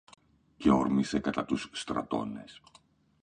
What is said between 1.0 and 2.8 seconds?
κατά τους στρατώνες.